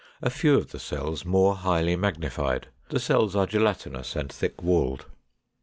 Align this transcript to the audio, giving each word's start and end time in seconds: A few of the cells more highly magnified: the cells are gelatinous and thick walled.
A 0.19 0.31
few 0.31 0.55
of 0.57 0.71
the 0.71 0.79
cells 0.79 1.25
more 1.25 1.53
highly 1.55 1.95
magnified: 1.95 2.69
the 2.89 2.99
cells 2.99 3.35
are 3.35 3.45
gelatinous 3.45 4.15
and 4.15 4.33
thick 4.33 4.63
walled. 4.63 5.05